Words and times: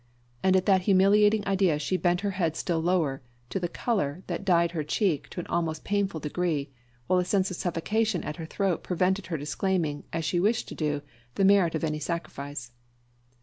and 0.41 0.55
at 0.55 0.65
that 0.65 0.81
humiliating 0.89 1.45
idea 1.47 1.77
she 1.77 1.95
bent 1.95 2.21
her 2.21 2.31
head 2.31 2.55
still 2.55 2.79
lower 2.81 3.21
to 3.51 3.59
the 3.59 3.67
colour 3.67 4.23
that 4.25 4.43
dyed 4.43 4.71
her 4.71 4.83
cheek 4.83 5.29
to 5.29 5.39
an 5.39 5.45
almost 5.45 5.83
painful 5.83 6.19
degree, 6.19 6.71
while 7.05 7.19
a 7.19 7.23
sense 7.23 7.51
of 7.51 7.57
suffocation 7.57 8.23
at 8.23 8.37
her 8.37 8.45
throat 8.47 8.81
prevented 8.81 9.27
her 9.27 9.37
disclaiming, 9.37 10.03
as 10.11 10.25
she 10.25 10.39
wished 10.39 10.67
to 10.67 10.73
do, 10.73 11.03
the 11.35 11.45
merit 11.45 11.75
of 11.75 11.83
any 11.83 11.99
sacrifice. 11.99 12.71